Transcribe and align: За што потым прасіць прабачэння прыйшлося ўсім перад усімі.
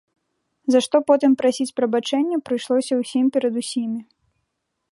За 0.75 0.79
што 0.85 1.01
потым 1.09 1.31
прасіць 1.41 1.75
прабачэння 1.79 2.37
прыйшлося 2.49 2.93
ўсім 3.03 3.25
перад 3.37 3.53
усімі. 3.65 4.01